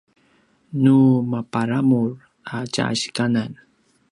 nu 0.81 0.97
maparamur 1.31 2.09
a 2.55 2.57
tja 2.73 2.85
sikanan 2.99 3.51